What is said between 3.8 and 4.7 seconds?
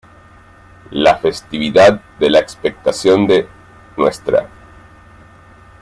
Ntra.